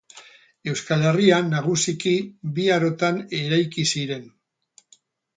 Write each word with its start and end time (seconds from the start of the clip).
Euskal 0.69 1.03
Herrian 1.09 1.51
nagusiki 1.55 2.13
bi 2.55 2.65
arotan 2.77 3.19
eraiki 3.41 3.85
ziren. 3.97 4.25